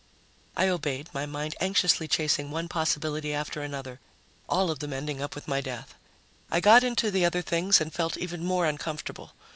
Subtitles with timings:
[0.57, 3.99] I obeyed, my mind anxiously chasing one possibility after another,
[4.49, 5.93] all of them ending up with my death.
[6.49, 9.33] I got into the other things and felt even more uncomfortable.